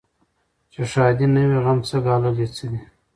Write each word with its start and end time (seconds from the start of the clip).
چي 0.71 0.81
ښادي 0.91 1.27
نه 1.33 1.41
وي 1.49 1.59
غم 1.65 1.79
څه 1.87 1.97
ګالل 2.05 2.37
یې 2.41 2.47
څه 2.55 2.65
دي 2.71 2.81